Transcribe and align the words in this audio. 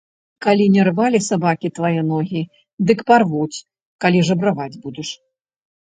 Калі 0.43 0.65
не 0.75 0.85
рвалі 0.87 1.19
сабакі 1.25 1.67
твае 1.77 2.01
ногі, 2.13 2.41
дык 2.89 2.99
парвуць, 3.11 3.57
калі 4.07 4.19
жабраваць 4.31 4.71
будзеш. 4.87 5.09